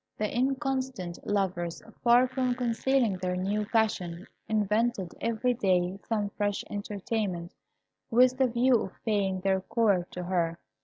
[0.17, 7.51] The inconstant lovers, far from concealing their new passion, invented every day some fresh entertainment,
[8.09, 10.57] with the view of paying their court to her.